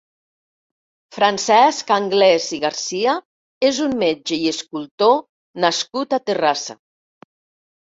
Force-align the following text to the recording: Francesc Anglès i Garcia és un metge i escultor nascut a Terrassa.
Francesc 1.17 1.93
Anglès 1.95 2.47
i 2.57 2.59
Garcia 2.63 3.13
és 3.71 3.83
un 3.89 3.95
metge 4.05 4.41
i 4.47 4.49
escultor 4.55 5.23
nascut 5.69 6.19
a 6.19 6.23
Terrassa. 6.33 6.81